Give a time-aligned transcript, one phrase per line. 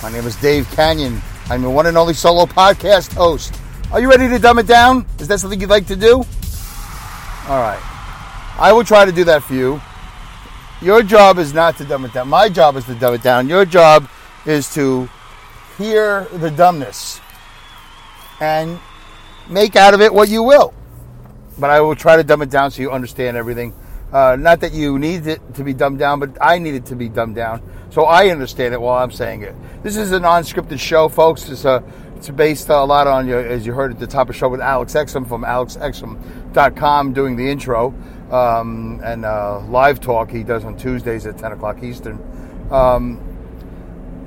[0.00, 1.20] My name is Dave Kanyan.
[1.50, 3.60] I'm your one and only solo podcast host.
[3.90, 5.04] Are you ready to dumb it down?
[5.18, 6.18] Is that something you'd like to do?
[7.48, 7.80] All right.
[8.60, 9.80] I will try to do that for you.
[10.80, 12.28] Your job is not to dumb it down.
[12.28, 13.48] My job is to dumb it down.
[13.48, 14.08] Your job
[14.46, 15.08] is to
[15.78, 17.20] hear the dumbness
[18.40, 18.78] and
[19.48, 20.74] make out of it what you will.
[21.58, 23.74] But I will try to dumb it down so you understand everything.
[24.12, 26.96] Uh, not that you need it to be dumbed down, but I need it to
[26.96, 29.54] be dumbed down so I understand it while I'm saying it.
[29.82, 31.48] This is a non-scripted show, folks.
[31.48, 31.82] It's a
[32.16, 34.60] it's based a lot on as you heard at the top of the show with
[34.60, 37.94] Alex Exum from alexexum.com doing the intro
[38.32, 42.18] um, and uh, live talk he does on Tuesdays at 10 o'clock Eastern.
[42.72, 43.24] Um,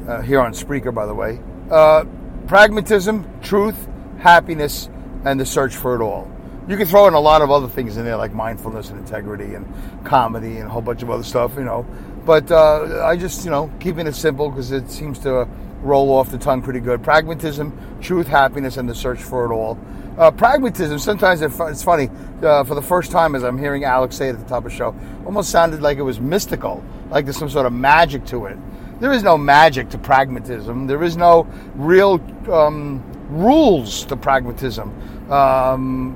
[0.08, 1.40] uh, here on Spreaker, by the way.
[1.70, 2.06] Uh,
[2.48, 3.88] pragmatism, truth,
[4.20, 4.90] happiness,
[5.26, 6.32] and the search for it all.
[6.72, 9.56] You can throw in a lot of other things in there, like mindfulness and integrity
[9.56, 9.68] and
[10.06, 11.86] comedy and a whole bunch of other stuff, you know.
[12.26, 15.50] But uh, I just, you know, keeping it simple because it seems to
[15.82, 17.04] roll off the tongue pretty good.
[17.04, 19.78] Pragmatism, truth, happiness, and the search for it all.
[20.18, 22.10] Uh, pragmatism, sometimes it's funny.
[22.42, 24.72] Uh, for the first time, as I'm hearing Alex say it at the top of
[24.72, 28.46] the show, almost sounded like it was mystical, like there's some sort of magic to
[28.46, 28.58] it.
[29.02, 30.88] There is no magic to pragmatism.
[30.88, 35.30] There is no real um, rules to pragmatism.
[35.30, 36.16] Um,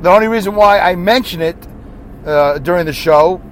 [0.00, 1.56] the only reason why I mention it
[2.24, 3.42] uh, during the show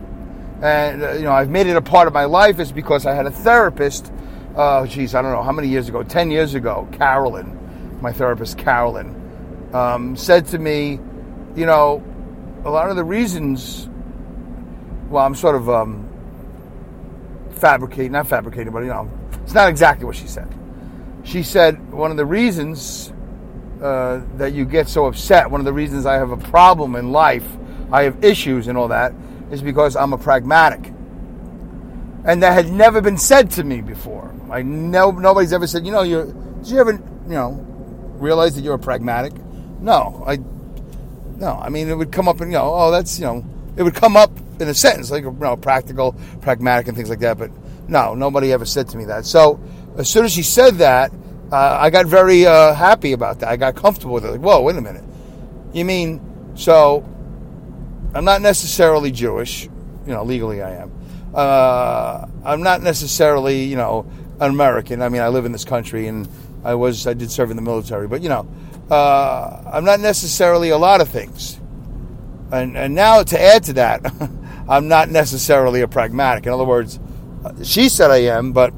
[0.63, 3.15] and uh, you know I've made it a part of my life is because I
[3.15, 4.13] had a therapist.
[4.55, 6.89] Uh, geez, I don't know how many years ago, ten years ago.
[6.93, 10.99] Carolyn, my therapist Carolyn, um, said to me,
[11.55, 12.03] you know,
[12.65, 13.89] a lot of the reasons.
[15.11, 16.09] Well, I'm sort of um,
[17.51, 19.11] fabricating, not fabricating, but you know,
[19.45, 20.53] it's not exactly what she said.
[21.23, 23.13] She said one of the reasons
[23.81, 27.13] uh, that you get so upset, one of the reasons I have a problem in
[27.13, 27.47] life,
[27.93, 29.13] I have issues and all that,
[29.51, 30.93] is because I'm a pragmatic.
[32.25, 34.35] And that had never been said to me before.
[34.51, 36.33] I know nobody's ever said, you know, you
[36.63, 37.51] did you ever, you know,
[38.19, 39.33] realize that you're a pragmatic?
[39.81, 40.37] No, I
[41.37, 41.59] no.
[41.61, 43.45] I mean, it would come up and you know, oh, that's you know,
[43.77, 47.21] it would come up in a sentence like you know, practical, pragmatic, and things like
[47.21, 47.39] that.
[47.39, 47.51] But
[47.89, 49.27] no, nobody ever said to me that.
[49.27, 49.61] So
[49.97, 51.13] as soon as she said that,
[51.53, 53.49] uh, I got very uh, happy about that.
[53.49, 54.31] I got comfortable with it.
[54.33, 55.05] Like, whoa, wait a minute.
[55.73, 56.21] You mean
[56.57, 57.05] so?
[58.15, 60.93] I'm not necessarily Jewish, you know, legally I am.
[61.35, 65.03] Uh, I'm not necessarily, you know, an American.
[65.03, 66.27] I mean, I live in this country and
[66.65, 68.49] I was, I did serve in the military, but you know,
[68.91, 71.61] uh, I'm not necessarily a lot of things.
[72.51, 74.11] And, and now to add to that,
[74.69, 76.47] I'm not necessarily a pragmatic.
[76.47, 76.99] In other words,
[77.63, 78.73] she said I am, but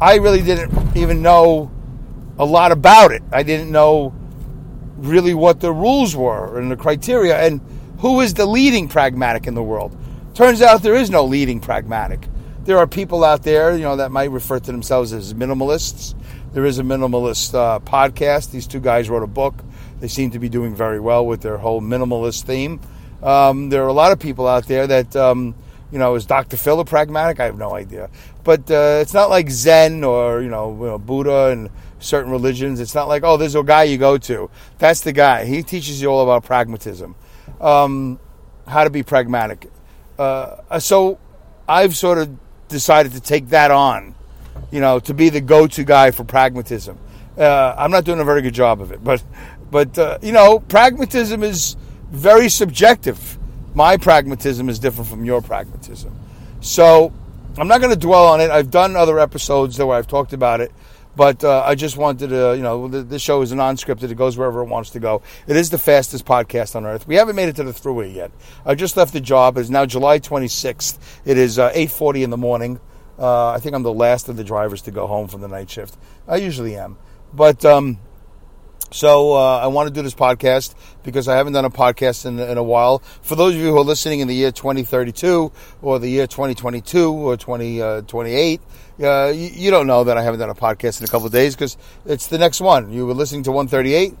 [0.00, 1.70] I really didn't even know
[2.38, 3.22] a lot about it.
[3.32, 4.14] I didn't know
[4.96, 7.38] really what the rules were and the criteria.
[7.38, 7.60] And
[7.98, 9.96] who is the leading pragmatic in the world?
[10.34, 12.28] Turns out there is no leading pragmatic.
[12.64, 16.14] There are people out there, you know, that might refer to themselves as minimalists.
[16.52, 18.50] There is a minimalist uh, podcast.
[18.50, 19.54] These two guys wrote a book.
[20.00, 22.80] They seem to be doing very well with their whole minimalist theme.
[23.22, 25.54] Um, there are a lot of people out there that, um,
[25.92, 26.56] you know, is Dr.
[26.56, 27.40] Phil a pragmatic?
[27.40, 28.10] I have no idea.
[28.44, 32.80] But uh, it's not like Zen or, you know, you know, Buddha and certain religions.
[32.80, 34.50] It's not like, oh, there's a guy you go to.
[34.78, 35.44] That's the guy.
[35.44, 37.14] He teaches you all about pragmatism
[37.60, 38.18] um,
[38.66, 39.70] how to be pragmatic.
[40.18, 41.18] Uh, so
[41.68, 42.36] I've sort of
[42.68, 44.14] decided to take that on,
[44.70, 46.98] you know, to be the go-to guy for pragmatism.
[47.36, 49.22] Uh, I'm not doing a very good job of it, but
[49.70, 51.76] but uh, you know, pragmatism is
[52.10, 53.35] very subjective.
[53.76, 56.18] My pragmatism is different from your pragmatism.
[56.62, 57.12] So
[57.58, 58.50] I'm not going to dwell on it.
[58.50, 60.72] I've done other episodes where I've talked about it.
[61.14, 64.10] But uh, I just wanted to, you know, the show is non-scripted.
[64.10, 65.20] It goes wherever it wants to go.
[65.46, 67.06] It is the fastest podcast on earth.
[67.06, 68.30] We haven't made it to the throughway yet.
[68.64, 69.58] I just left the job.
[69.58, 70.96] It's now July 26th.
[71.26, 72.80] It is uh, 8:40 in the morning.
[73.18, 75.68] Uh, I think I'm the last of the drivers to go home from the night
[75.68, 75.98] shift.
[76.26, 76.96] I usually am,
[77.32, 77.98] but um,
[78.96, 82.38] so uh, I want to do this podcast because I haven't done a podcast in,
[82.38, 83.00] in, a while.
[83.20, 85.52] For those of you who are listening in the year 2032
[85.82, 88.60] or the year 2022 or 2028,
[89.02, 91.32] uh, you, you, don't know that I haven't done a podcast in a couple of
[91.32, 91.76] days because
[92.06, 92.90] it's the next one.
[92.90, 94.14] You were listening to 138,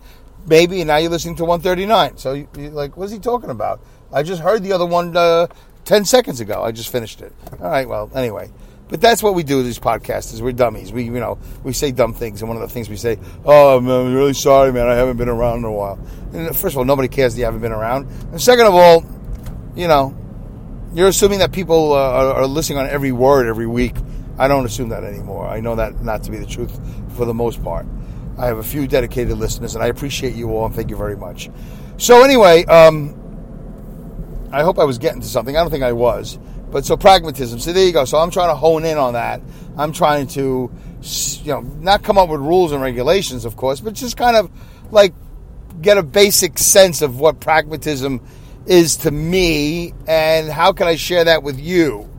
[0.46, 2.18] maybe, and now you're listening to 139.
[2.18, 3.80] So you, are like, what's he talking about?
[4.12, 5.46] I just heard the other one uh,
[5.86, 6.62] 10 seconds ago.
[6.62, 7.32] I just finished it.
[7.62, 8.50] All right, well, anyway.
[8.88, 10.92] But that's what we do with these podcasts is we're dummies.
[10.92, 12.40] We, you know, we say dumb things.
[12.40, 14.86] And one of the things we say, oh, I'm really sorry, man.
[14.86, 15.98] I haven't been around in a while.
[16.32, 18.08] And first of all, nobody cares that you haven't been around.
[18.30, 19.04] And second of all,
[19.74, 20.16] you know,
[20.94, 23.94] you're assuming that people uh, are, are listening on every word every week.
[24.38, 25.48] I don't assume that anymore.
[25.48, 26.78] I know that not to be the truth
[27.16, 27.86] for the most part.
[28.38, 31.16] I have a few dedicated listeners, and I appreciate you all, and thank you very
[31.16, 31.48] much.
[31.96, 33.14] So, anyway, um,
[34.52, 35.56] I hope I was getting to something.
[35.56, 36.38] I don't think I was.
[36.76, 37.58] But so pragmatism.
[37.58, 38.04] So there you go.
[38.04, 39.40] So I'm trying to hone in on that.
[39.78, 40.70] I'm trying to,
[41.42, 44.50] you know, not come up with rules and regulations, of course, but just kind of
[44.90, 45.14] like
[45.80, 48.20] get a basic sense of what pragmatism
[48.66, 52.10] is to me and how can I share that with you.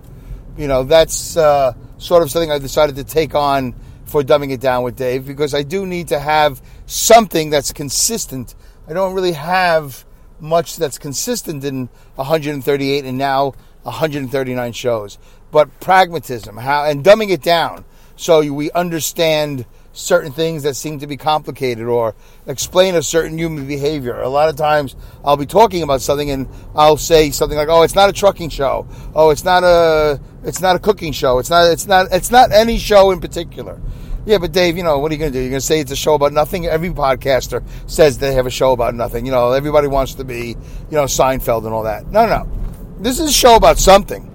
[0.58, 3.76] You know, that's uh, sort of something I decided to take on
[4.06, 8.56] for dumbing it down with Dave because I do need to have something that's consistent.
[8.88, 10.04] I don't really have
[10.40, 13.54] much that's consistent in 138 and now
[13.88, 15.18] 139 shows.
[15.52, 17.86] But pragmatism, how and dumbing it down
[18.16, 22.14] so we understand certain things that seem to be complicated or
[22.46, 24.22] explain a certain human behavior.
[24.22, 24.96] A lot of times
[25.26, 28.50] I'll be talking about something and I'll say something like, "Oh, it's not a trucking
[28.50, 28.88] show.
[29.16, 31.40] Oh, it's not a it's not a cooking show.
[31.40, 33.82] It's not it's not it's not any show in particular."
[34.26, 35.42] Yeah, but Dave, you know, what are you going to do?
[35.42, 36.66] You're going to say it's a show about nothing?
[36.66, 39.26] Every podcaster says they have a show about nothing.
[39.26, 40.56] You know, everybody wants to be, you
[40.92, 42.08] know, Seinfeld and all that.
[42.08, 42.67] No no, no.
[43.00, 44.34] This is a show about something.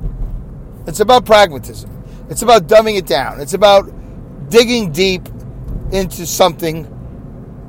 [0.87, 1.91] It's about pragmatism.
[2.31, 3.41] It's about dumbing it down.
[3.41, 3.91] It's about
[4.49, 5.29] digging deep
[5.93, 6.89] into something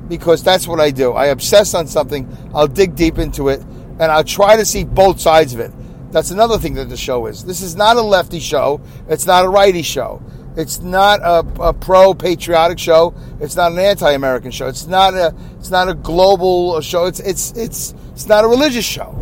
[0.08, 1.12] because that's what I do.
[1.12, 3.60] I obsess on something, I'll dig deep into it,
[3.98, 5.72] and I'll try to see both sides of it.
[6.12, 7.44] That's another thing that the show is.
[7.44, 10.22] This is not a lefty show, it's not a righty show.
[10.56, 13.12] It's not a, a pro patriotic show.
[13.40, 14.68] It's not an anti American show.
[14.68, 17.06] It's not a it's not a global show.
[17.06, 19.18] It's it's it's it's not a religious show.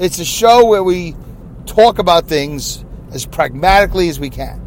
[0.00, 1.14] It's a show where we
[1.66, 4.58] talk about things as pragmatically as we can.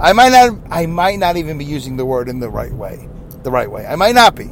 [0.00, 3.06] I might not I might not even be using the word in the right way.
[3.42, 3.84] The right way.
[3.84, 4.50] I might not be.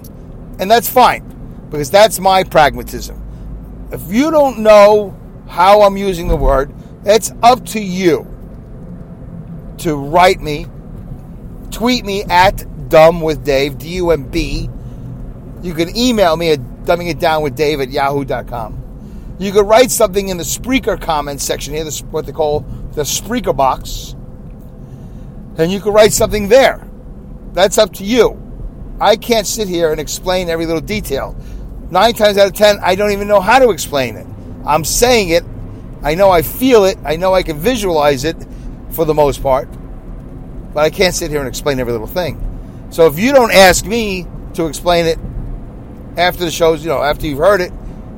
[0.59, 1.25] And that's fine.
[1.71, 3.89] Because that's my pragmatism.
[3.93, 5.19] If you don't know
[5.49, 6.71] how I'm using the word,
[7.07, 8.27] it's up to you
[9.79, 10.67] to write me,
[11.71, 14.69] tweet me at dumb with Dave, D U M B.
[15.63, 18.82] You can email me at dumbing it down with Dave at yahoo.com.
[19.43, 22.61] You could write something in the Spreaker comments section here, what they call
[22.93, 24.15] the Spreaker box
[25.59, 26.87] and you could write something there.
[27.53, 28.39] That's up to you.
[29.01, 31.37] I can't sit here and explain every little detail.
[31.91, 34.27] Nine times out of ten, I don't even know how to explain it.
[34.65, 35.45] I'm saying it.
[36.03, 36.99] I know I feel it.
[37.05, 38.37] I know I can visualize it
[38.91, 39.69] for the most part.
[40.73, 42.89] But I can't sit here and explain every little thing.
[42.91, 45.19] So if you don't ask me to explain it
[46.17, 47.73] after the show's, you know, after you've heard it,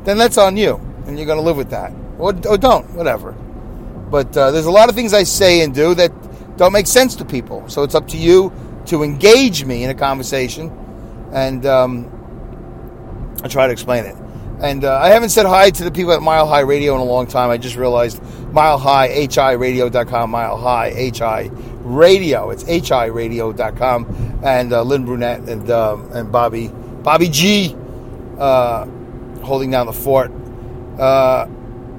[0.05, 0.81] then that's on you.
[1.06, 1.92] And you're going to live with that.
[2.18, 3.32] Or, or don't, whatever.
[3.32, 6.12] But uh, there's a lot of things I say and do that
[6.56, 7.68] don't make sense to people.
[7.68, 8.52] So it's up to you
[8.86, 10.70] to engage me in a conversation,
[11.32, 14.16] and um, I try to explain it.
[14.60, 17.04] And uh, I haven't said hi to the people at Mile High Radio in a
[17.04, 17.50] long time.
[17.50, 18.22] I just realized
[18.52, 21.50] Mile High, HIRadio.com, Mile High, HI
[21.82, 22.50] Radio.
[22.50, 24.40] It's HIRadio.com.
[24.44, 27.76] And uh, Lynn Brunette and, um, and Bobby, Bobby G,
[28.38, 28.86] uh,
[29.42, 30.30] holding down the fort.
[30.99, 31.46] Uh,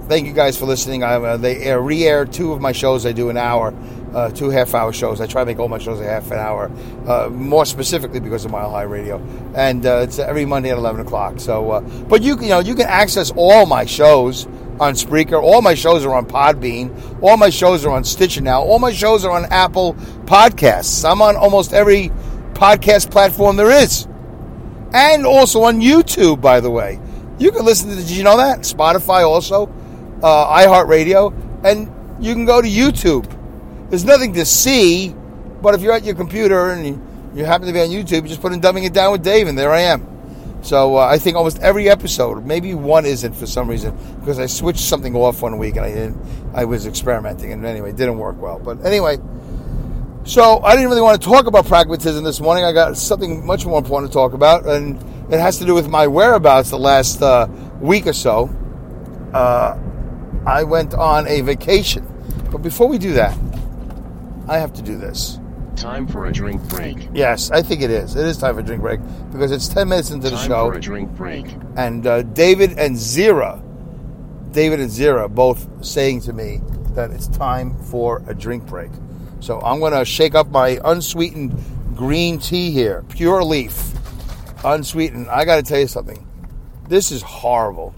[0.07, 1.03] thank you guys for listening.
[1.03, 3.05] I, uh, they air, re-air two of my shows.
[3.05, 3.73] I do an hour
[4.15, 5.19] uh, two half hour shows.
[5.19, 6.71] I try to make all my shows a half an hour,
[7.05, 9.21] uh, more specifically because of Mile High Radio,
[9.53, 11.39] and uh, it's every Monday at eleven o'clock.
[11.39, 14.45] So, uh, but you you know you can access all my shows
[14.79, 15.41] on Spreaker.
[15.41, 17.21] All my shows are on Podbean.
[17.21, 18.61] All my shows are on Stitcher now.
[18.63, 21.09] All my shows are on Apple Podcasts.
[21.09, 22.09] I'm on almost every
[22.53, 24.07] podcast platform there is,
[24.93, 26.39] and also on YouTube.
[26.39, 27.01] By the way,
[27.37, 27.95] you can listen to.
[27.95, 29.67] Did you know that Spotify also,
[30.21, 33.31] uh, iHeartRadio, and you can go to YouTube
[33.89, 35.15] there's nothing to see,
[35.61, 37.01] but if you're at your computer and you,
[37.35, 39.47] you happen to be on YouTube, you just put in Dumbing It Down with Dave,
[39.47, 40.11] and there I am.
[40.63, 44.47] So uh, I think almost every episode, maybe one isn't for some reason, because I
[44.47, 46.17] switched something off one week and I didn't.
[46.55, 48.57] I was experimenting, and anyway, it didn't work well.
[48.57, 49.17] But anyway,
[50.23, 52.63] so I didn't really want to talk about pragmatism this morning.
[52.63, 54.97] I got something much more important to talk about, and
[55.29, 57.47] it has to do with my whereabouts the last uh,
[57.79, 58.49] week or so.
[59.33, 59.77] Uh,
[60.45, 62.05] I went on a vacation,
[62.51, 63.37] but before we do that,
[64.47, 65.39] I have to do this.
[65.75, 67.09] Time for a drink break.
[67.13, 68.15] Yes, I think it is.
[68.15, 68.99] It is time for a drink break
[69.31, 70.71] because it's 10 minutes into the Time show.
[70.71, 71.45] for a drink break.
[71.75, 73.61] And uh, David and Zira,
[74.53, 78.91] David and Zira both saying to me that it's time for a drink break.
[79.41, 81.53] So I'm going to shake up my unsweetened
[81.95, 83.91] green tea here, pure leaf,
[84.65, 85.29] unsweetened.
[85.29, 86.27] I got to tell you something.
[86.89, 87.95] This is horrible.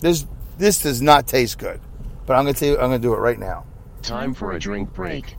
[0.00, 0.26] This
[0.58, 1.80] This does not taste good.
[2.26, 3.64] But I'm gonna tell you, I'm gonna do it right now.
[4.02, 5.36] Time for a drink break.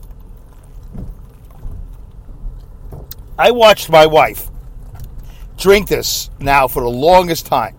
[3.37, 4.49] I watched my wife
[5.57, 7.77] drink this now for the longest time.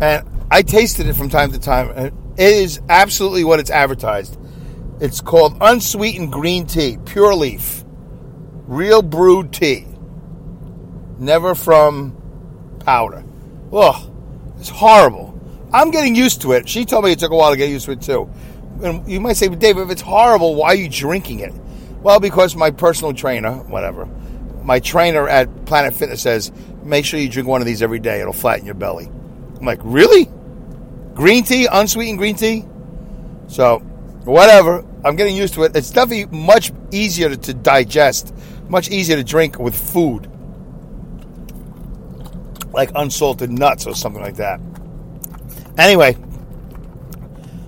[0.00, 1.92] And I tasted it from time to time.
[1.94, 2.06] And
[2.36, 4.38] it is absolutely what it's advertised.
[5.00, 7.84] It's called unsweetened green tea, pure leaf,
[8.66, 9.86] real brewed tea,
[11.18, 12.16] never from
[12.84, 13.24] powder.
[13.72, 14.10] Ugh,
[14.58, 15.38] it's horrible.
[15.72, 16.68] I'm getting used to it.
[16.68, 18.30] She told me it took a while to get used to it too.
[18.82, 21.52] And you might say, but Dave, if it's horrible, why are you drinking it?
[22.00, 24.06] Well, because my personal trainer, whatever,
[24.62, 26.52] my trainer at Planet Fitness says,
[26.84, 28.20] make sure you drink one of these every day.
[28.20, 29.06] It'll flatten your belly.
[29.06, 30.28] I'm like, really?
[31.14, 32.64] Green tea, unsweetened green tea?
[33.48, 33.78] So,
[34.24, 34.84] whatever.
[35.04, 35.76] I'm getting used to it.
[35.76, 38.34] It's definitely much easier to, to digest,
[38.68, 40.30] much easier to drink with food,
[42.78, 44.60] like unsalted nuts or something like that.
[45.78, 46.16] Anyway,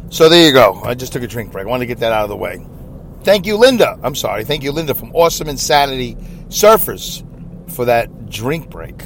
[0.09, 0.81] so there you go.
[0.85, 1.67] I just took a drink break.
[1.67, 2.64] I wanted to get that out of the way.
[3.25, 3.99] Thank you, Linda.
[4.05, 4.45] I'm sorry.
[4.45, 6.14] Thank you, Linda from Awesome Insanity
[6.49, 7.25] Surfers
[7.73, 9.02] for that drink break.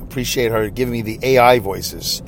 [0.00, 2.22] Appreciate her giving me the AI voices.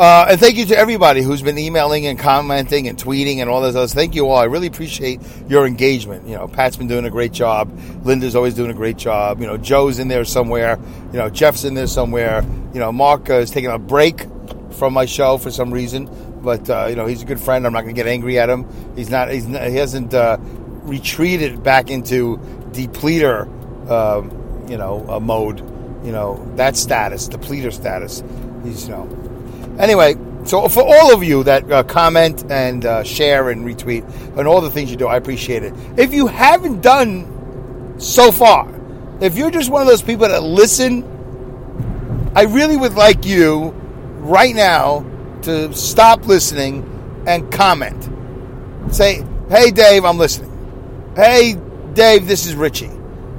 [0.00, 3.60] Uh, and thank you to everybody who's been emailing and commenting and tweeting and all
[3.60, 3.92] those others.
[3.92, 4.38] Thank you all.
[4.38, 6.26] I really appreciate your engagement.
[6.26, 7.70] You know, Pat's been doing a great job.
[8.02, 9.42] Linda's always doing a great job.
[9.42, 10.78] You know, Joe's in there somewhere.
[11.12, 12.42] You know, Jeff's in there somewhere.
[12.72, 14.22] You know, Mark uh, is taking a break
[14.70, 16.08] from my show for some reason,
[16.42, 17.66] but uh, you know, he's a good friend.
[17.66, 18.64] I'm not going to get angry at him.
[18.96, 19.30] He's not.
[19.30, 22.38] He's not, he hasn't uh, retreated back into
[22.72, 23.42] depleter,
[23.90, 25.58] um, you know, uh, mode.
[26.06, 28.22] You know, that status, depleter status.
[28.64, 29.29] He's you know.
[29.80, 34.04] Anyway, so for all of you that uh, comment and uh, share and retweet
[34.36, 35.72] and all the things you do, I appreciate it.
[35.96, 38.68] If you haven't done so far,
[39.22, 41.02] if you're just one of those people that listen,
[42.36, 43.70] I really would like you
[44.18, 45.06] right now
[45.42, 46.84] to stop listening
[47.26, 48.08] and comment.
[48.94, 50.50] Say, hey, Dave, I'm listening.
[51.16, 51.56] Hey,
[51.94, 52.90] Dave, this is Richie.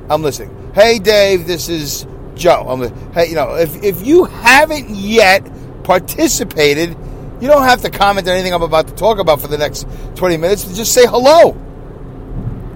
[0.10, 0.72] I'm listening.
[0.74, 2.66] Hey, Dave, this is Joe.
[2.68, 5.46] I'm hey, you know, if, if you haven't yet
[5.84, 6.98] participated,
[7.42, 9.88] you don't have to comment on anything I'm about to talk about for the next
[10.16, 10.76] 20 minutes.
[10.76, 11.58] Just say hello.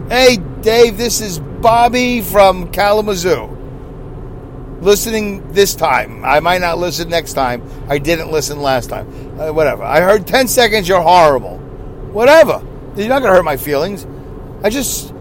[0.10, 3.52] Hey, Dave, this is Bobby from Kalamazoo.
[4.82, 6.24] Listening this time.
[6.26, 7.64] I might not listen next time.
[7.90, 9.40] I didn't listen last time.
[9.40, 9.84] Uh, whatever.
[9.84, 11.58] I heard 10 seconds, you're horrible.
[12.12, 12.64] Whatever.
[12.96, 14.06] You're not going to hurt my feelings.
[14.64, 15.12] I just,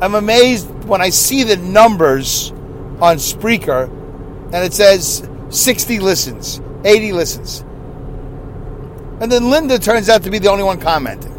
[0.00, 2.50] I'm amazed when I see the numbers
[3.00, 3.88] on Spreaker
[4.52, 7.60] and it says 60 listens, 80 listens.
[9.20, 11.30] And then Linda turns out to be the only one commenting.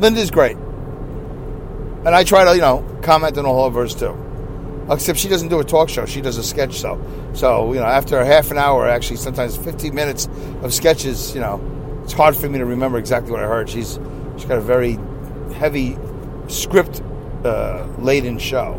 [0.00, 0.56] Linda's great.
[0.56, 4.18] And I try to, you know, comment on all of hers too.
[4.90, 7.00] Except she doesn't do a talk show; she does a sketch show.
[7.34, 10.28] So you know, after a half an hour, actually sometimes 15 minutes
[10.62, 11.60] of sketches, you know,
[12.02, 13.70] it's hard for me to remember exactly what I heard.
[13.70, 14.00] She's
[14.36, 14.98] she's got a very
[15.54, 15.96] heavy
[16.48, 17.00] script
[17.44, 18.74] uh, laden show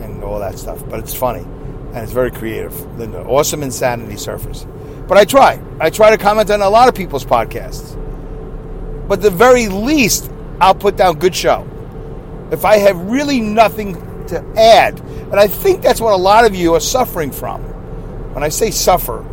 [0.00, 2.74] and all that stuff, but it's funny and it's very creative.
[2.98, 4.66] Linda, awesome insanity surfers.
[5.08, 5.60] But I try.
[5.80, 7.96] I try to comment on a lot of people's podcasts.
[9.08, 11.66] But the very least, I'll put down good show.
[12.52, 13.94] If I have really nothing
[14.26, 17.62] to add, and I think that's what a lot of you are suffering from.
[18.34, 19.24] When I say suffer,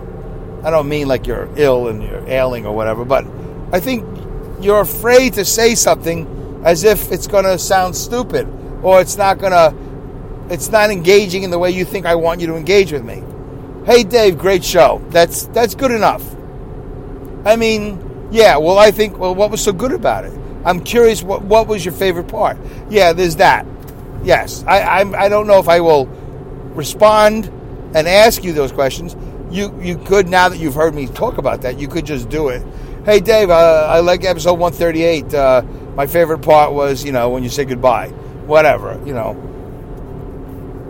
[0.63, 3.25] I don't mean like you're ill and you're ailing or whatever, but
[3.71, 4.05] I think
[4.61, 8.47] you're afraid to say something as if it's going to sound stupid
[8.81, 9.75] or it's not going to
[10.49, 13.23] it's not engaging in the way you think I want you to engage with me.
[13.85, 14.99] Hey Dave, great show.
[15.09, 16.23] That's that's good enough.
[17.45, 20.33] I mean, yeah, well I think well what was so good about it?
[20.65, 22.57] I'm curious what what was your favorite part?
[22.89, 23.67] Yeah, there's that.
[24.23, 24.63] Yes.
[24.65, 26.07] I I, I don't know if I will
[26.73, 27.45] respond
[27.93, 29.15] and ask you those questions.
[29.51, 32.49] You you could now that you've heard me talk about that, you could just do
[32.49, 32.65] it.
[33.05, 35.31] Hey Dave, uh, I like episode 138.
[35.31, 35.61] Uh,
[35.95, 38.09] my favorite part was, you know, when you say goodbye.
[38.47, 39.35] Whatever, you know.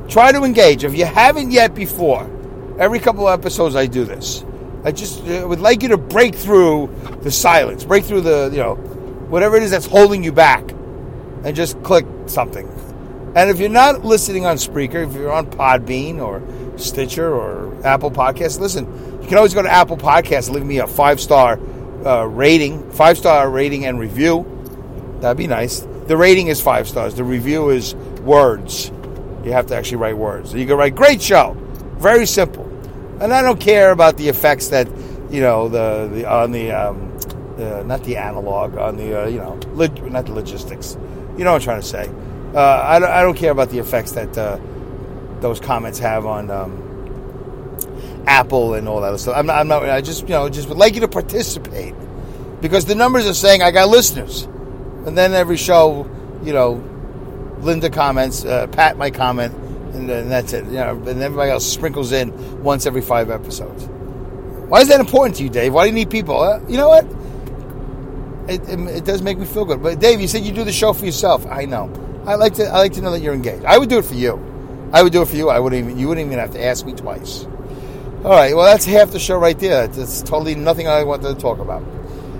[0.07, 0.85] Try to engage.
[0.85, 2.29] If you haven't yet before,
[2.77, 4.43] every couple of episodes I do this.
[4.83, 8.59] I just uh, would like you to break through the silence, break through the, you
[8.59, 10.69] know, whatever it is that's holding you back,
[11.43, 12.67] and just click something.
[13.35, 16.41] And if you're not listening on Spreaker, if you're on Podbean or
[16.77, 18.85] Stitcher or Apple Podcasts, listen,
[19.21, 21.59] you can always go to Apple Podcasts leave me a five star
[22.05, 24.45] uh, rating, five star rating and review.
[25.19, 25.79] That'd be nice.
[26.05, 28.91] The rating is five stars, the review is words.
[29.43, 30.53] You have to actually write words.
[30.53, 31.57] You can write, great show.
[32.05, 32.65] Very simple.
[33.19, 34.87] And I don't care about the effects that,
[35.31, 37.17] you know, the, the on the, um,
[37.57, 40.95] uh, not the analog, on the, uh, you know, log- not the logistics.
[41.35, 42.07] You know what I'm trying to say.
[42.53, 44.59] Uh, I, don't, I don't care about the effects that uh,
[45.39, 49.35] those comments have on um, Apple and all that other stuff.
[49.35, 49.89] I'm not, I'm not.
[49.89, 51.95] I just you know just would like you to participate
[52.61, 56.07] because the numbers are saying I got listeners, and then every show,
[56.43, 56.83] you know,
[57.61, 59.55] Linda comments, uh, Pat my comment,
[59.95, 60.65] and then that's it.
[60.65, 63.85] You know, and everybody else sprinkles in once every five episodes.
[64.67, 65.73] Why is that important to you, Dave?
[65.73, 66.39] Why do you need people?
[66.39, 67.05] Uh, you know what?
[68.49, 69.81] It, it, it, does make me feel good.
[69.81, 71.45] But Dave, you said you do the show for yourself.
[71.47, 71.91] I know.
[72.25, 72.65] I like to.
[72.65, 73.65] I like to know that you're engaged.
[73.65, 74.33] I would do it for you.
[74.91, 75.49] I would do it for you.
[75.49, 75.99] I wouldn't even.
[75.99, 77.45] You wouldn't even have to ask me twice.
[78.23, 78.55] All right.
[78.55, 79.87] Well, that's half the show right there.
[79.87, 81.83] That's totally nothing I wanted to talk about.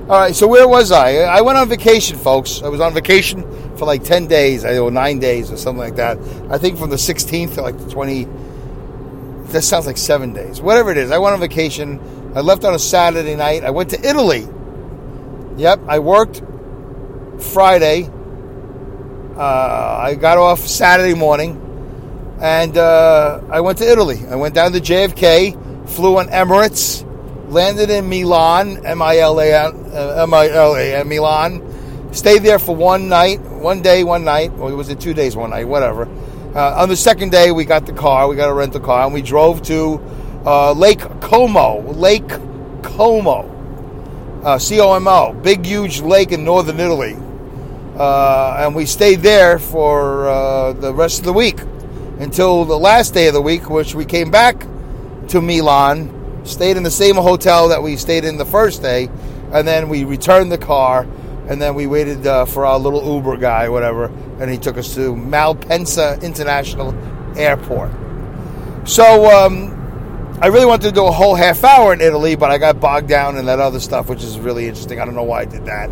[0.07, 0.35] All right.
[0.35, 1.15] So where was I?
[1.21, 2.61] I went on vacation, folks.
[2.61, 3.41] I was on vacation
[3.75, 6.19] for like ten days, or nine days, or something like that.
[6.51, 8.27] I think from the 16th to like the 20.
[9.47, 10.61] That sounds like seven days.
[10.61, 11.99] Whatever it is, I went on vacation.
[12.35, 13.63] I left on a Saturday night.
[13.63, 14.47] I went to Italy.
[15.57, 16.43] Yep, I worked
[17.39, 18.09] Friday.
[19.35, 24.19] Uh, I got off Saturday morning, and uh, I went to Italy.
[24.29, 27.03] I went down to JFK, flew on Emirates,
[27.49, 32.59] landed in Milan, M I L A uh, M I L A N, Stayed there
[32.59, 34.51] for one night, one day, one night.
[34.57, 35.67] Or was it two days, one night?
[35.67, 36.07] Whatever.
[36.55, 38.27] Uh, on the second day, we got the car.
[38.27, 40.01] We got a rental car, and we drove to
[40.45, 41.81] uh, Lake Como.
[41.91, 42.29] Lake
[42.83, 43.55] Como
[44.45, 47.17] uh, COMO, big, huge lake in northern Italy.
[47.97, 51.59] Uh, and we stayed there for uh, the rest of the week
[52.19, 54.67] until the last day of the week, which we came back
[55.29, 56.11] to Milan,
[56.45, 59.09] stayed in the same hotel that we stayed in the first day,
[59.51, 61.07] and then we returned the car,
[61.47, 64.05] and then we waited uh, for our little Uber guy, whatever,
[64.39, 66.93] and he took us to Malpensa International
[67.37, 67.91] Airport.
[68.85, 69.71] So, um,
[70.41, 73.07] I really wanted to do a whole half hour in Italy, but I got bogged
[73.07, 74.99] down in that other stuff, which is really interesting.
[74.99, 75.89] I don't know why I did that.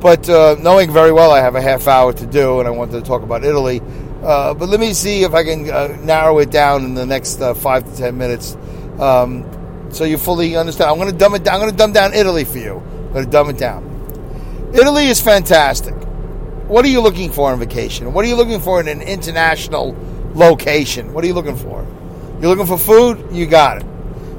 [0.00, 2.92] But uh, knowing very well I have a half hour to do, and I wanted
[2.92, 3.82] to talk about Italy.
[4.22, 7.40] Uh, but let me see if I can uh, narrow it down in the next
[7.40, 8.56] uh, five to ten minutes,
[9.00, 9.44] um,
[9.90, 10.90] so you fully understand.
[10.90, 11.54] I'm going to dumb it down.
[11.54, 12.76] I'm going to dumb down Italy for you.
[12.76, 13.86] I'm going to dumb it down.
[14.72, 15.94] Italy is fantastic.
[16.68, 18.12] What are you looking for on vacation?
[18.12, 19.96] What are you looking for in an international
[20.34, 21.12] location?
[21.12, 21.84] What are you looking for?
[22.40, 23.26] You're looking for food?
[23.32, 23.86] You got it.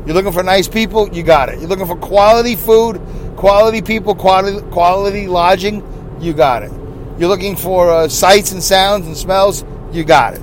[0.06, 1.10] You're looking for nice people?
[1.10, 1.60] You got it.
[1.60, 3.02] You're looking for quality food,
[3.36, 5.84] quality people, quality, quality lodging?
[6.20, 6.72] You got it.
[7.20, 9.64] You're looking for uh, sights and sounds and smells?
[9.92, 10.42] You got it.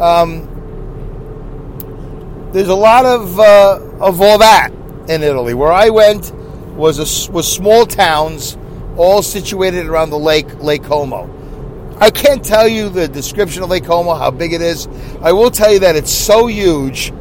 [0.00, 0.52] Um,
[2.52, 4.70] there's a lot of uh, of all that
[5.08, 5.54] in Italy.
[5.54, 6.32] Where I went
[6.76, 8.56] was a, was small towns,
[8.96, 11.32] all situated around the lake, Lake Como.
[11.98, 14.86] I can't tell you the description of Lake Como, how big it is.
[15.22, 17.12] I will tell you that it's so huge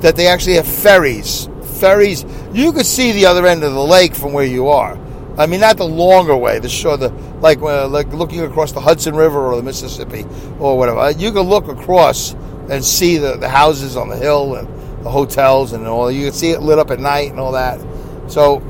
[0.00, 1.48] that they actually have ferries.
[1.78, 4.98] Ferries, you could see the other end of the lake from where you are.
[5.36, 7.10] I mean, not the longer way, the shore, the
[7.40, 10.24] like, uh, like looking across the Hudson River or the Mississippi
[10.58, 11.00] or whatever.
[11.00, 12.32] Uh, you can look across
[12.70, 14.68] and see the, the houses on the hill and
[15.04, 16.10] the hotels and all.
[16.10, 17.80] You can see it lit up at night and all that.
[18.28, 18.62] So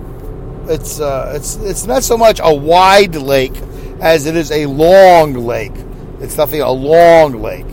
[0.69, 3.57] it's uh, it's it's not so much a wide lake
[4.01, 5.73] as it is a long lake.
[6.21, 7.67] It's definitely a long lake,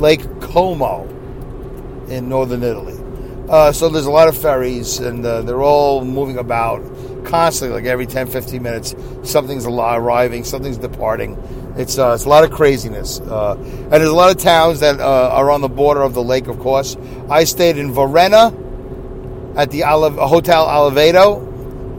[0.00, 1.04] Lake Como
[2.08, 2.98] in northern Italy.
[3.48, 6.82] Uh, so there's a lot of ferries, and uh, they're all moving about
[7.24, 8.94] constantly, like every 10, 15 minutes.
[9.22, 11.36] Something's arriving, something's departing.
[11.78, 13.20] It's, uh, it's a lot of craziness.
[13.20, 16.22] Uh, and there's a lot of towns that uh, are on the border of the
[16.22, 16.96] lake, of course.
[17.30, 21.40] I stayed in Varenna at the Olive, Hotel Oliveto,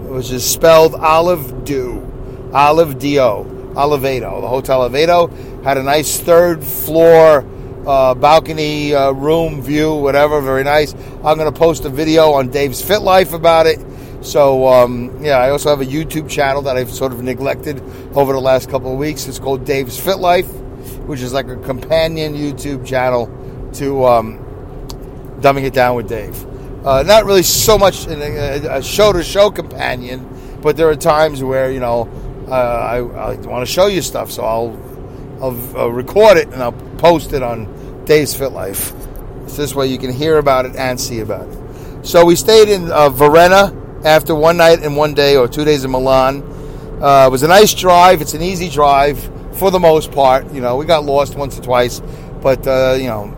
[0.09, 2.05] which is spelled Olive Do,
[2.53, 3.55] Olive Dio.
[3.69, 4.41] Oliveto.
[4.41, 7.45] The Hotel Oliveto had a nice third floor
[7.87, 10.41] uh, balcony uh, room view, whatever.
[10.41, 10.93] Very nice.
[11.23, 13.79] I'm going to post a video on Dave's Fit Life about it.
[14.21, 17.81] So um, yeah, I also have a YouTube channel that I've sort of neglected
[18.15, 19.27] over the last couple of weeks.
[19.27, 20.51] It's called Dave's Fit Life,
[21.07, 23.27] which is like a companion YouTube channel
[23.75, 24.39] to um,
[25.39, 26.45] Dumbing It Down with Dave.
[26.85, 30.27] Uh, not really so much a show to show companion,
[30.61, 32.09] but there are times where you know
[32.47, 34.77] uh, I, I want to show you stuff, so I'll
[35.41, 38.93] I'll record it and I'll post it on Dave's Fit Life.
[39.47, 42.05] So this way you can hear about it and see about it.
[42.05, 45.83] So we stayed in uh, Varenna after one night and one day, or two days
[45.83, 46.43] in Milan.
[47.01, 48.21] Uh, it was a nice drive.
[48.21, 49.17] It's an easy drive
[49.57, 50.51] for the most part.
[50.53, 52.01] You know, we got lost once or twice,
[52.41, 53.35] but uh, you know,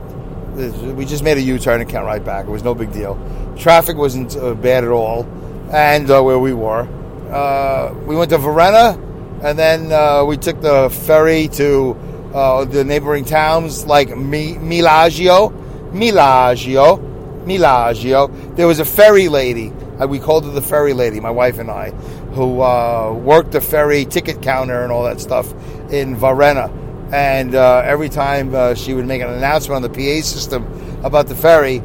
[0.96, 2.46] we just made a U-turn and came right back.
[2.46, 3.20] It was no big deal.
[3.58, 5.26] Traffic wasn't uh, bad at all,
[5.72, 6.88] and uh, where we were
[7.32, 8.96] uh, we went to Varenna,
[9.44, 11.96] and then uh, we took the ferry to
[12.34, 15.52] the neighboring towns like Mi- Milagio,
[15.92, 17.00] Milagio,
[17.46, 18.56] Milagio.
[18.56, 19.72] There was a ferry lady.
[20.02, 21.92] Uh, we called her the ferry lady, my wife and I,
[22.34, 25.52] who uh, worked the ferry ticket counter and all that stuff
[25.92, 26.72] in Varenna.
[27.14, 30.66] And uh, every time she would make an announcement on the PA system
[31.04, 31.84] about the ferry,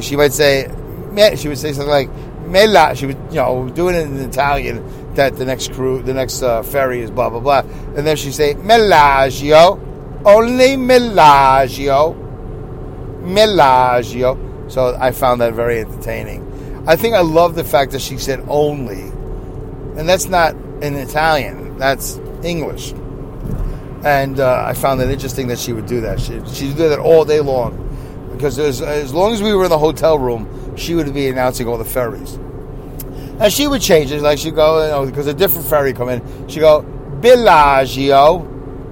[0.00, 0.68] she might say,
[1.36, 2.08] she would say something like
[2.46, 4.82] "mela." She would, you know, doing it in Italian.
[5.14, 7.60] That the next crew, the next uh, ferry is blah blah blah,
[7.96, 9.78] and then she'd say "melagio,"
[10.24, 12.16] only "melagio,"
[13.22, 16.51] "melagio." So I found that very entertaining.
[16.86, 19.02] I think I love the fact that she said "only,"
[19.98, 21.78] and that's not in Italian.
[21.78, 22.92] That's English.
[24.04, 26.20] And uh, I found it interesting that she would do that.
[26.20, 27.78] She she did that all day long
[28.32, 31.68] because as, as long as we were in the hotel room, she would be announcing
[31.68, 32.34] all the ferries.
[33.38, 36.08] And she would change it, like she'd go, you know, because a different ferry come
[36.08, 36.48] in.
[36.48, 36.82] She'd go,
[37.20, 38.48] Bellagio,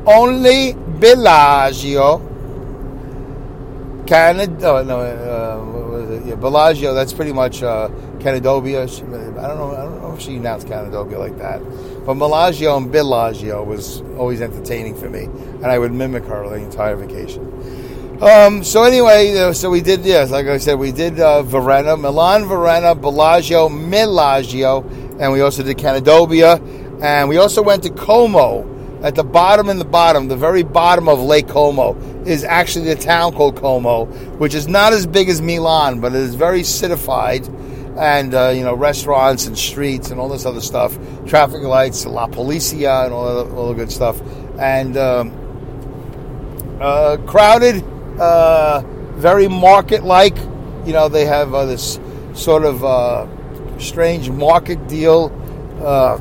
[0.07, 2.19] only Bellagio.
[4.11, 6.25] Canada, oh, no, uh?
[6.27, 6.95] Yeah, Bellagio.
[6.95, 8.83] That's pretty much uh, Canadobia.
[8.83, 9.71] I don't know.
[9.71, 11.63] I don't know if she announced Canadobia like that.
[12.05, 16.57] But Bellagio and Bellagio was always entertaining for me, and I would mimic her the
[16.57, 17.47] entire vacation.
[18.21, 21.99] Um, so anyway, uh, so we did yes, like I said, we did uh, Varenna,
[21.99, 24.83] Milan, Varenna, Bellagio, Milagio,
[25.21, 26.61] and we also did Canadobia,
[27.01, 28.67] and we also went to Como.
[29.03, 31.95] At the bottom in the bottom, the very bottom of Lake Como
[32.31, 34.07] is actually the town called Como,
[34.39, 37.47] which is not as big as Milan, but it is very citified,
[37.99, 42.29] and uh, you know restaurants and streets and all this other stuff, traffic lights, La
[42.29, 44.21] Policia, and all the, all the good stuff,
[44.59, 45.33] and um,
[46.81, 47.85] uh, crowded,
[48.19, 48.83] uh,
[49.17, 50.37] very market-like.
[50.87, 52.01] You know, they have uh, this
[52.33, 53.27] sort of uh,
[53.79, 55.31] strange market deal
[55.85, 56.17] uh,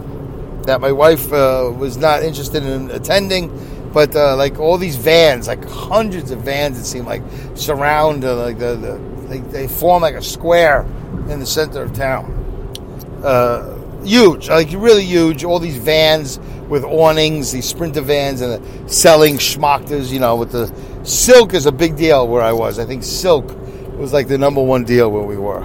[0.64, 3.50] that my wife was not interested in attending.
[3.94, 7.24] But uh, like all these vans, like hundreds of vans, it seemed like
[7.56, 10.86] surround uh, like the, the they, form like a square
[11.30, 12.36] in the center of town.
[13.24, 15.44] Uh, huge, like really huge.
[15.44, 20.12] All these vans with awnings, these sprinter vans, and the selling schmachters.
[20.12, 20.74] You know, with the
[21.04, 22.80] silk is a big deal where I was.
[22.80, 23.56] I think silk
[23.98, 25.64] was like the number one deal where we were.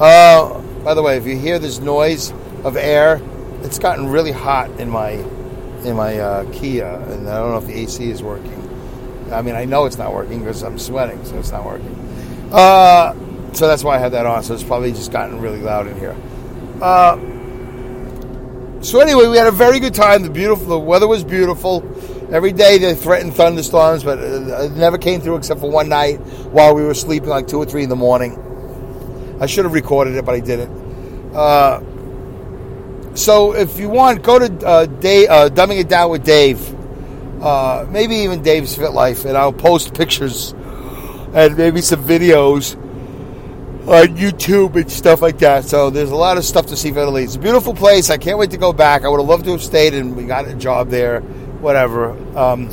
[0.00, 2.32] Uh, by the way, if you hear this noise
[2.64, 3.20] of air,
[3.62, 5.24] it's gotten really hot in my
[5.84, 8.58] in my uh, Kia, and I don't know if the AC is working.
[9.32, 11.94] I mean, I know it's not working because I'm sweating, so it's not working.
[12.52, 13.14] Uh,
[13.54, 14.42] so that's why I had that on.
[14.42, 16.16] So it's probably just gotten really loud in here.
[16.80, 17.16] Uh,
[18.82, 20.22] so anyway, we had a very good time.
[20.22, 21.82] The beautiful, the weather was beautiful.
[22.32, 26.16] Every day they threatened thunderstorms, but uh, it never came through except for one night
[26.50, 28.38] while we were sleeping, like two or three in the morning.
[29.40, 31.34] I should have recorded it, but I didn't.
[31.34, 31.80] Uh,
[33.14, 36.74] so if you want, go to uh, Dave, uh, Dumbing It Down with Dave.
[37.42, 40.52] Uh, maybe even Dave's Fit Life, and I'll post pictures
[41.34, 42.76] and maybe some videos
[43.88, 45.64] on YouTube and stuff like that.
[45.64, 47.24] So there's a lot of stuff to see in Italy.
[47.24, 48.10] It's a beautiful place.
[48.10, 49.04] I can't wait to go back.
[49.04, 51.20] I would have loved to have stayed, and we got a job there.
[51.20, 52.10] Whatever.
[52.38, 52.68] Um,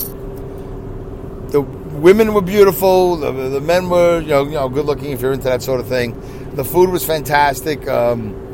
[1.49, 3.17] the women were beautiful.
[3.17, 5.79] The, the men were, you know, you know, good looking if you're into that sort
[5.79, 6.19] of thing.
[6.55, 7.87] The food was fantastic.
[7.87, 8.48] Um,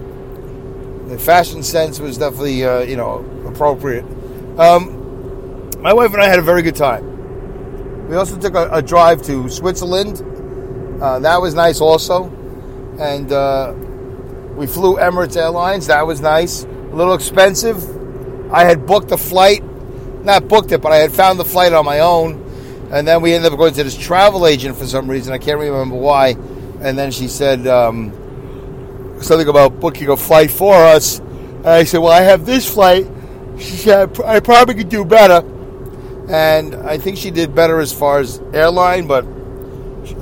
[1.16, 4.04] the fashion sense was definitely, uh, you know, appropriate.
[4.60, 8.08] Um, my wife and I had a very good time.
[8.10, 10.22] We also took a, a drive to Switzerland.
[11.02, 12.26] Uh, that was nice, also.
[13.00, 13.74] And uh,
[14.56, 15.88] we flew Emirates Airlines.
[15.88, 16.64] That was nice.
[16.64, 18.54] A little expensive.
[18.54, 19.64] I had booked a flight,
[20.24, 22.44] not booked it, but I had found the flight on my own.
[22.92, 25.34] And then we ended up going to this travel agent for some reason.
[25.34, 26.32] I can't remember why.
[26.82, 28.12] And then she said um,
[29.22, 31.20] something about booking a flight for us.
[31.20, 33.08] And I said, Well, I have this flight.
[33.58, 35.44] She said, I probably could do better
[36.30, 39.26] and I think she did better as far as airline, but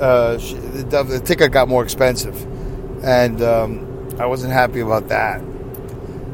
[0.02, 2.42] uh, she, the, the, ticket got more expensive,
[3.04, 5.42] and um, I wasn't happy about that.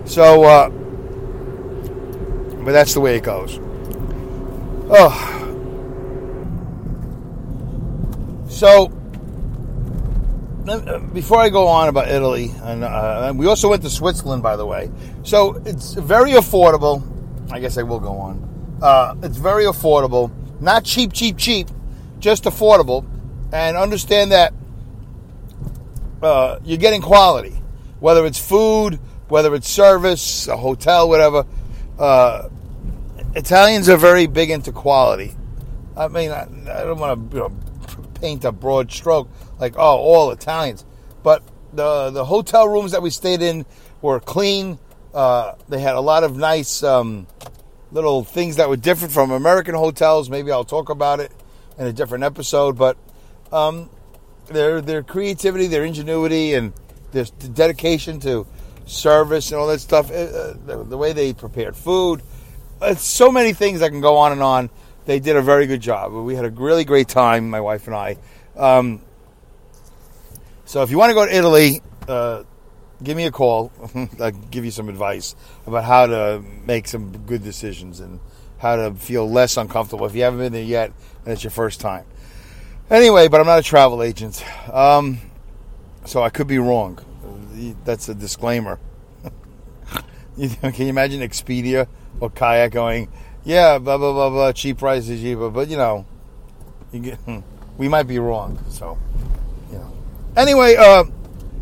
[0.05, 0.69] So, uh,
[2.63, 3.59] but that's the way it goes.
[4.91, 5.35] Oh,
[8.49, 8.87] so
[11.13, 14.65] before I go on about Italy, and uh, we also went to Switzerland, by the
[14.65, 14.91] way.
[15.23, 17.03] So it's very affordable.
[17.51, 18.77] I guess I will go on.
[18.81, 21.67] Uh, it's very affordable, not cheap, cheap, cheap,
[22.19, 23.05] just affordable,
[23.51, 24.53] and understand that
[26.21, 27.61] uh, you're getting quality,
[27.99, 31.45] whether it's food, whether it's service, a hotel, whatever.
[31.97, 32.49] Uh,
[33.35, 35.35] Italians are very big into quality.
[35.95, 37.55] I mean, I, I don't want to you know,
[38.15, 40.85] paint a broad stroke like oh, all Italians,
[41.23, 41.43] but
[41.73, 43.65] the the hotel rooms that we stayed in
[44.01, 44.79] were clean.
[45.13, 46.83] Uh, they had a lot of nice.
[46.83, 47.27] Um,
[47.91, 50.29] little things that were different from American hotels.
[50.29, 51.31] Maybe I'll talk about it
[51.77, 52.77] in a different episode.
[52.77, 52.97] But
[53.51, 53.89] um,
[54.47, 56.73] their their creativity, their ingenuity, and
[57.11, 58.47] their dedication to
[58.85, 60.09] service and all that stuff.
[60.09, 62.21] Uh, the, the, way they prepared food.
[62.81, 64.69] It's so many things that can go on and on.
[65.05, 66.13] They did a very good job.
[66.13, 68.17] We had a really great time, my wife and I.
[68.55, 69.01] Um,
[70.69, 72.43] So if you want to go to Italy, uh,
[73.01, 73.71] give me a call.
[74.19, 78.19] I'll give you some advice about how to make some good decisions and
[78.59, 80.91] how to feel less uncomfortable if you haven't been there yet
[81.25, 82.05] and it's your first time.
[82.87, 85.17] Anyway, but I'm not a travel agent, um,
[86.05, 86.99] so I could be wrong.
[87.83, 88.79] That's a disclaimer.
[90.37, 91.87] Can you imagine Expedia
[92.19, 93.11] or Kayak going,
[93.43, 96.05] yeah, blah blah blah blah, cheap prices, but you know,
[96.91, 97.17] you get,
[97.79, 98.63] we might be wrong.
[98.69, 98.99] So,
[99.71, 99.98] you know.
[100.37, 101.03] Anyway, uh,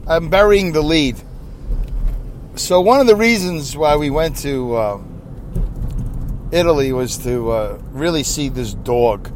[0.08, 1.18] I'm burying the lead.
[2.56, 5.02] So one of the reasons why we went to uh,
[6.52, 9.32] Italy was to uh, really see this dog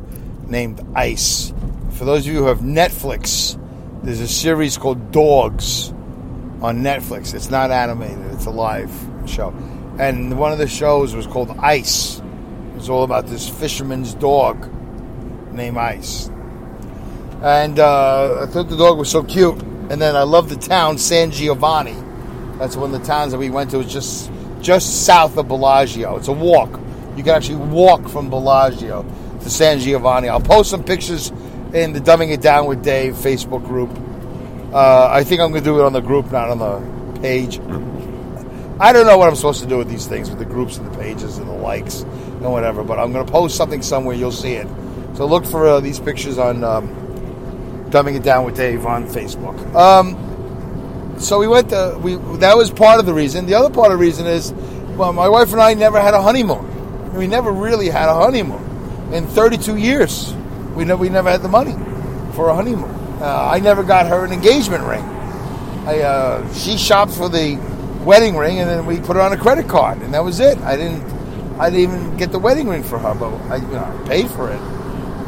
[0.49, 1.53] named Ice.
[1.91, 3.59] For those of you who have Netflix,
[4.01, 5.89] there's a series called Dogs
[6.61, 7.33] on Netflix.
[7.35, 8.91] It's not animated; it's a live
[9.27, 9.49] show.
[9.99, 12.17] And one of the shows was called Ice.
[12.17, 14.67] It was all about this fisherman's dog
[15.53, 16.30] named Ice.
[17.41, 19.61] And uh, I thought the dog was so cute.
[19.89, 21.97] And then I love the town San Giovanni.
[22.57, 23.79] That's one of the towns that we went to.
[23.79, 26.17] It's just just south of Bellagio.
[26.17, 26.79] It's a walk.
[27.17, 29.03] You can actually walk from Bellagio
[29.41, 30.29] to San Giovanni.
[30.29, 31.31] I'll post some pictures
[31.73, 33.89] in the Dumbing It Down with Dave Facebook group.
[34.73, 37.59] Uh, I think I'm going to do it on the group, not on the page.
[38.79, 40.91] I don't know what I'm supposed to do with these things, with the groups and
[40.91, 44.15] the pages and the likes and whatever, but I'm going to post something somewhere.
[44.15, 44.67] You'll see it.
[45.15, 46.87] So look for uh, these pictures on um,
[47.91, 49.75] Dumbing It Down with Dave on Facebook.
[49.75, 53.45] Um, so we went to, we, that was part of the reason.
[53.45, 54.53] The other part of the reason is,
[54.95, 57.13] well, my wife and I never had a honeymoon.
[57.13, 59.13] We never really had a honeymoon.
[59.13, 60.33] In 32 years,
[60.73, 61.73] we, ne- we never had the money
[62.33, 62.89] for a honeymoon.
[63.21, 65.03] Uh, I never got her an engagement ring.
[65.85, 67.57] I, uh, she shopped for the
[68.05, 70.57] wedding ring, and then we put it on a credit card, and that was it.
[70.59, 71.03] I didn't,
[71.59, 74.29] I didn't even get the wedding ring for her, but I, you know, I paid
[74.31, 74.59] for it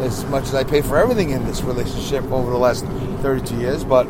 [0.03, 2.85] as much as I pay for everything in this relationship over the last
[3.21, 3.83] 32 years.
[3.83, 4.07] But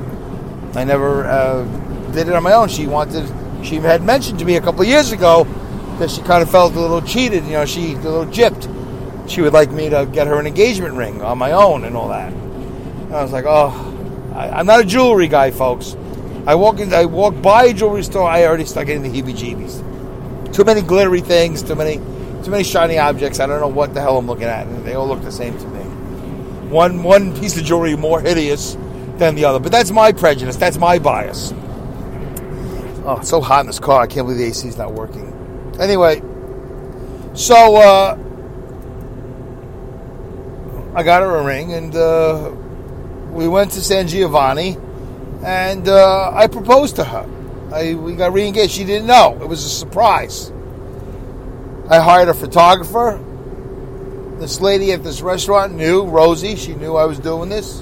[0.75, 1.63] I never uh,
[2.11, 2.67] did it on my own.
[2.67, 3.27] She wanted,
[3.65, 5.45] she had mentioned to me a couple of years ago
[5.99, 7.45] that she kind of felt a little cheated.
[7.45, 8.69] You know, she a little gypped.
[9.29, 12.09] She would like me to get her an engagement ring on my own and all
[12.09, 12.33] that.
[12.33, 13.69] And I was like, oh,
[14.33, 15.95] I, I'm not a jewelry guy, folks.
[16.45, 18.27] I walk in, I walk by a jewelry store.
[18.27, 20.53] I already start getting the heebie-jeebies.
[20.53, 21.63] Too many glittery things.
[21.63, 21.97] Too many,
[22.43, 23.39] too many shiny objects.
[23.39, 24.65] I don't know what the hell I'm looking at.
[24.83, 25.82] They all look the same to me.
[26.69, 28.75] One, one piece of jewelry more hideous
[29.17, 29.59] than the other.
[29.59, 30.55] But that's my prejudice.
[30.55, 31.53] That's my bias.
[33.05, 34.01] Oh, it's so hot in this car.
[34.01, 35.29] I can't believe the AC is not working.
[35.79, 36.21] Anyway,
[37.33, 38.17] so uh,
[40.95, 42.51] I got her a ring, and uh,
[43.31, 44.77] we went to San Giovanni
[45.43, 47.29] and uh, I proposed to her.
[47.73, 48.71] I, we got re-engaged.
[48.71, 49.37] She didn't know.
[49.41, 50.51] It was a surprise.
[51.89, 53.21] I hired a photographer.
[54.43, 57.79] This lady at this restaurant knew, Rosie, she knew I was doing this.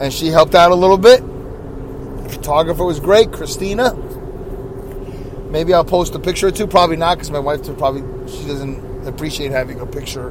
[0.00, 1.20] And she helped out a little bit.
[2.24, 3.94] The photographer was great, Christina.
[5.48, 6.66] Maybe I'll post a picture or two.
[6.66, 10.30] Probably not, because my wife probably she doesn't appreciate having a picture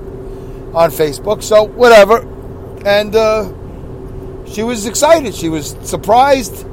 [0.76, 1.41] on Facebook.
[1.41, 2.28] So whatever.
[2.86, 5.36] And uh, she was excited.
[5.36, 6.67] She was surprised.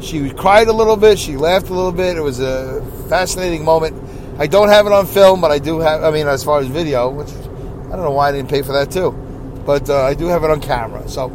[0.00, 1.18] She cried a little bit.
[1.18, 2.16] She laughed a little bit.
[2.16, 4.02] It was a fascinating moment.
[4.38, 6.02] I don't have it on film, but I do have.
[6.02, 7.28] I mean, as far as video, which
[7.86, 9.12] I don't know why I didn't pay for that too,
[9.64, 11.08] but uh, I do have it on camera.
[11.08, 11.28] So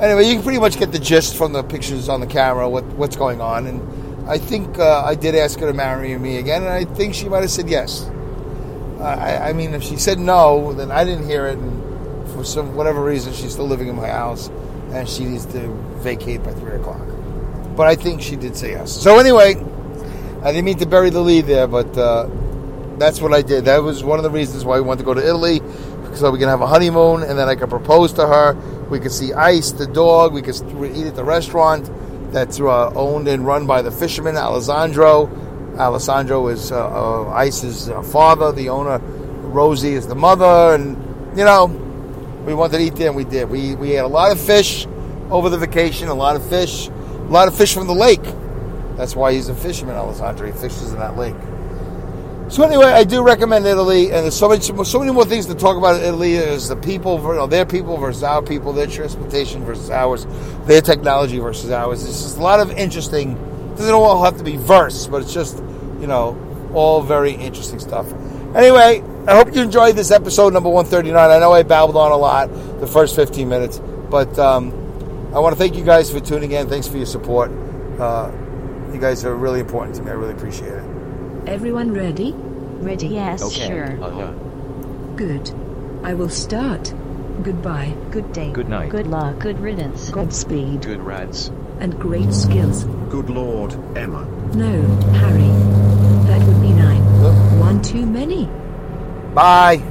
[0.00, 2.84] anyway, you can pretty much get the gist from the pictures on the camera what
[2.96, 3.66] what's going on.
[3.66, 7.14] And I think uh, I did ask her to marry me again, and I think
[7.14, 8.10] she might have said yes.
[9.00, 12.74] I, I mean, if she said no, then I didn't hear it, and for some
[12.74, 14.50] whatever reason, she's still living in my house
[14.92, 17.06] and she needs to vacate by three o'clock.
[17.76, 18.92] But I think she did say yes.
[18.92, 19.54] So anyway,
[20.42, 22.28] I didn't mean to bury the lead there, but uh,
[22.98, 23.64] that's what I did.
[23.66, 25.60] That was one of the reasons why we wanted to go to Italy,
[26.14, 28.54] so we can have a honeymoon, and then I could propose to her.
[28.90, 30.32] We could see Ice, the dog.
[30.32, 30.56] We could
[30.96, 31.90] eat at the restaurant
[32.32, 35.28] that's uh, owned and run by the fisherman Alessandro.
[35.78, 38.52] Alessandro is uh, uh, Ice's father.
[38.52, 40.96] The owner, Rosie, is the mother, and
[41.38, 41.66] you know
[42.46, 43.48] we wanted to eat there, and we did.
[43.48, 44.86] We we ate a lot of fish
[45.30, 48.24] over the vacation, a lot of fish, a lot of fish from the lake.
[48.96, 50.46] That's why he's a fisherman, Alessandro.
[50.46, 51.36] He fishes in that lake.
[52.50, 55.54] So anyway, I do recommend Italy, and there's so much, so many more things to
[55.54, 56.34] talk about in Italy.
[56.34, 60.26] Is the people, you know, their people versus our people, their transportation versus ours,
[60.66, 62.04] their technology versus ours.
[62.04, 63.34] It's just a lot of interesting.
[63.76, 65.58] Doesn't all have to be verse, but it's just,
[66.00, 68.10] you know, all very interesting stuff.
[68.56, 71.30] Anyway, I hope you enjoyed this episode number 139.
[71.30, 73.78] I know I babbled on a lot the first 15 minutes,
[74.10, 74.72] but um,
[75.34, 76.66] I want to thank you guys for tuning in.
[76.70, 77.50] Thanks for your support.
[78.00, 78.32] Uh,
[78.90, 80.10] you guys are really important to me.
[80.10, 80.97] I really appreciate it.
[81.48, 82.32] Everyone ready?
[82.82, 83.06] Ready?
[83.08, 83.66] Yes, Okay.
[83.66, 84.04] sure.
[84.04, 84.32] Uh-huh.
[85.16, 85.50] Good.
[86.04, 86.92] I will start.
[87.42, 87.94] Goodbye.
[88.10, 88.52] Good day.
[88.52, 88.90] Good night.
[88.90, 89.38] Good luck.
[89.38, 90.10] Good riddance.
[90.10, 90.82] Godspeed.
[90.82, 91.50] Good rads.
[91.80, 92.84] And great skills.
[93.08, 94.26] Good Lord, Emma.
[94.54, 94.82] No,
[95.22, 95.48] Harry.
[96.28, 97.00] That would be nine.
[97.58, 98.44] One too many.
[99.32, 99.82] Bye.